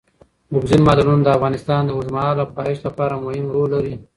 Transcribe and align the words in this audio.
اوبزین 0.53 0.81
معدنونه 0.87 1.21
د 1.25 1.29
افغانستان 1.37 1.81
د 1.83 1.89
اوږدمهاله 1.95 2.43
پایښت 2.57 2.81
لپاره 2.87 3.21
مهم 3.25 3.45
رول 3.55 3.69
لري. 3.75 3.95